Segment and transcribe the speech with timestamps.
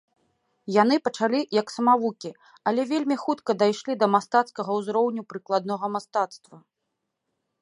[0.75, 2.31] Яны пачалі як самавукі,
[2.71, 6.55] але вельмі хутка дайшлі да мастацкага ўзроўню прыкладнога мастацтва.